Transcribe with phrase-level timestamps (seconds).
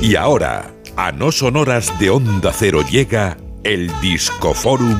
[0.00, 4.98] Y ahora, a no sonoras de Onda Cero llega el Discoforum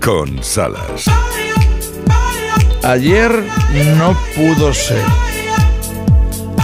[0.00, 1.06] con Salas.
[2.84, 3.44] Ayer
[3.96, 5.02] no pudo ser.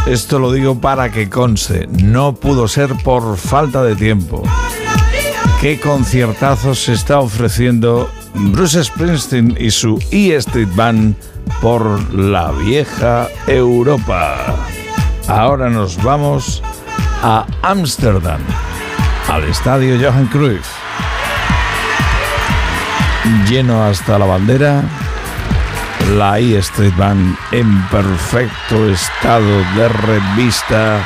[0.06, 4.44] Esto lo digo para que conste, no pudo ser por falta de tiempo.
[5.60, 11.16] ¿Qué conciertazos se está ofreciendo Bruce Springsteen y su E Street Band
[11.60, 14.36] por la vieja Europa?
[15.26, 16.62] Ahora nos vamos
[17.26, 18.38] a Ámsterdam,
[19.32, 20.66] al estadio Johan Cruyff.
[23.48, 24.82] Lleno hasta la bandera,
[26.18, 30.98] la E Street Band en perfecto estado de revista,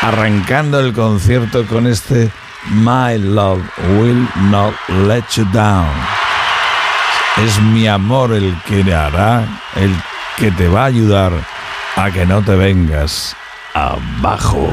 [0.00, 2.30] arrancando el concierto con este
[2.70, 3.62] My Love
[3.98, 4.74] Will Not
[5.06, 5.92] Let You Down.
[7.44, 9.44] Es mi amor el que hará,
[9.76, 9.94] el
[10.38, 11.32] que te va a ayudar
[11.96, 13.36] a que no te vengas
[13.74, 14.70] abajo.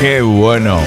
[0.00, 0.78] Qué bueno.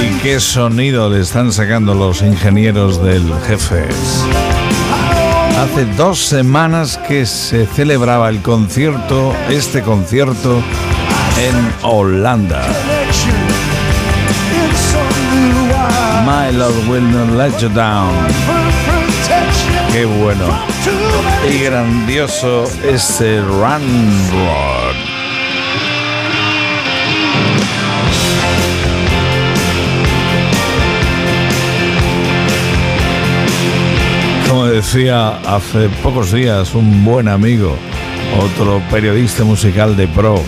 [0.00, 3.88] Y qué sonido le están sacando los ingenieros del jefe.
[5.58, 10.62] Hace dos semanas que se celebraba el concierto, este concierto,
[11.42, 12.62] en Holanda.
[16.24, 18.12] My Love Will Not Let You Down.
[19.92, 20.46] Qué bueno.
[21.52, 24.93] Y grandioso este Run Road.
[34.94, 37.76] Hace pocos días un buen amigo,
[38.40, 40.40] otro periodista musical de pro,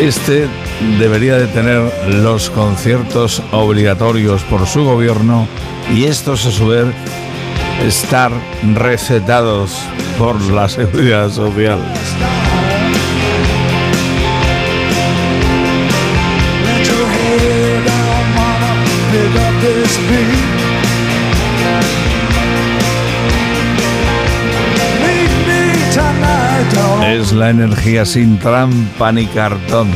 [0.00, 0.46] este
[1.00, 1.90] debería de tener
[2.22, 5.48] los conciertos obligatorios por su gobierno
[5.92, 6.86] y estos a su vez
[7.84, 8.30] estar
[8.76, 9.76] recetados
[10.16, 11.80] por la seguridad social.
[27.34, 29.88] La energía sin trampa ni cartón,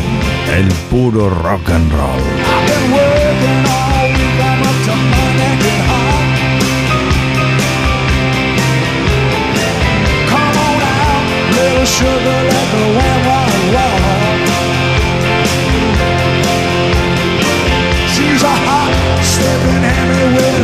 [0.55, 2.23] el puro rock and roll.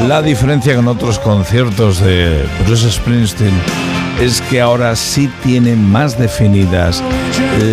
[0.07, 3.55] La diferencia con otros conciertos de Bruce Springsteen
[4.21, 7.03] es que ahora sí tiene más definidas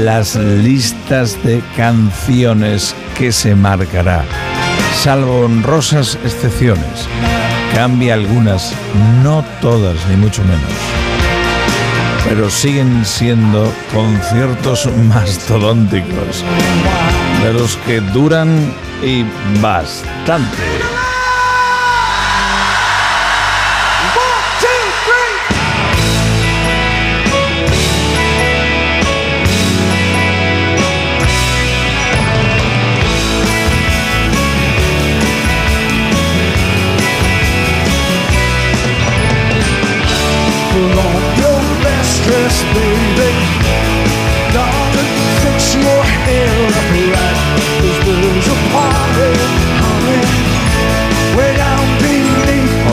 [0.04, 4.24] las listas de canciones que se marcará,
[5.02, 7.08] salvo honrosas excepciones.
[7.74, 8.74] Cambia algunas,
[9.24, 10.62] no todas, ni mucho menos.
[12.30, 16.44] Pero siguen siendo conciertos mastodónticos,
[17.44, 18.72] de los que duran
[19.04, 19.26] y
[19.62, 20.64] bastante.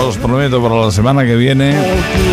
[0.06, 1.74] Os prometo para la semana que viene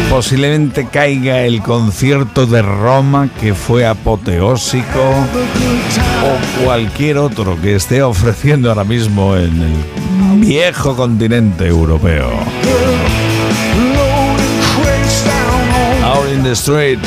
[0.09, 4.99] posiblemente caiga el concierto de Roma que fue apoteósico
[6.23, 12.31] o cualquier otro que esté ofreciendo ahora mismo en el viejo continente europeo.
[16.39, 16.99] In the Street.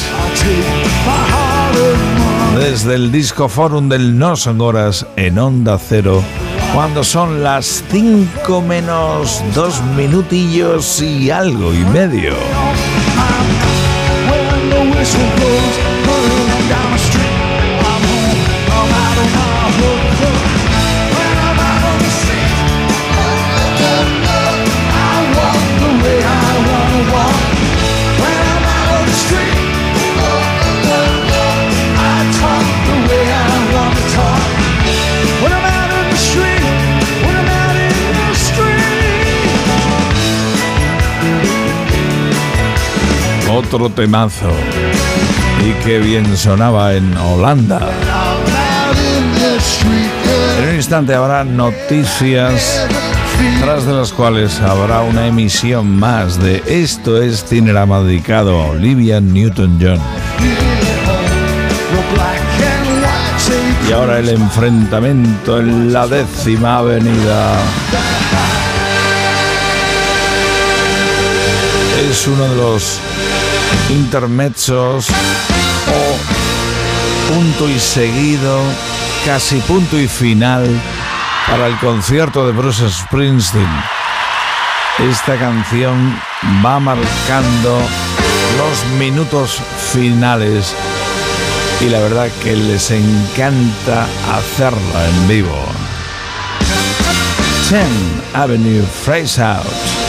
[2.58, 6.23] Desde el Disco Forum del No Son Horas en Onda Cero
[6.75, 12.34] cuando son las 5 menos 2 minutillos y algo y medio.
[43.72, 44.50] Otro temazo.
[45.64, 47.80] Y qué bien sonaba en Holanda.
[50.58, 52.86] En un instante habrá noticias,
[53.62, 59.20] tras de las cuales habrá una emisión más de Esto es Cinerama dedicado a Olivia
[59.20, 60.00] Newton-John.
[63.88, 67.56] Y ahora el enfrentamiento en la décima avenida.
[72.10, 73.00] Es uno de los
[73.90, 78.60] intermezzos o punto y seguido,
[79.24, 80.69] casi punto y final
[81.48, 83.69] para el concierto de Bruce Springsteen.
[84.98, 86.19] Esta canción
[86.64, 87.80] va marcando
[88.58, 89.60] los minutos
[89.92, 90.75] finales
[91.80, 95.66] y la verdad que les encanta hacerla en vivo.
[97.68, 97.86] 10
[98.34, 100.01] Avenue Phrase Out.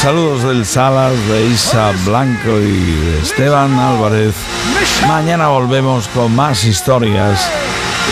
[0.00, 4.32] Saludos del Salas, de Isa Blanco y de Esteban Álvarez.
[5.08, 7.50] Mañana volvemos con más historias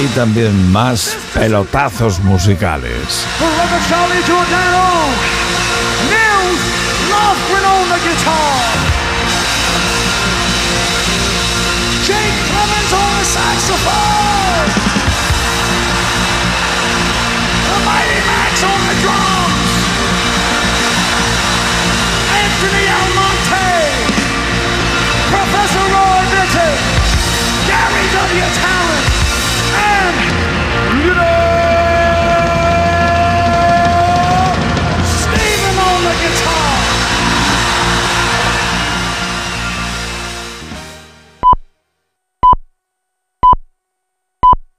[0.02, 3.24] y también más pelotazos musicales.